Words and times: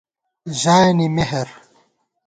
ژایَنی 0.61 1.07
مِہر 1.15 1.47